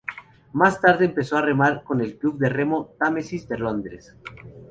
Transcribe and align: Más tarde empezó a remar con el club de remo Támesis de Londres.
Más 0.53 0.81
tarde 0.81 1.05
empezó 1.05 1.37
a 1.37 1.43
remar 1.43 1.83
con 1.83 2.01
el 2.01 2.17
club 2.17 2.39
de 2.39 2.49
remo 2.49 2.95
Támesis 2.97 3.47
de 3.47 3.57
Londres. 3.59 4.15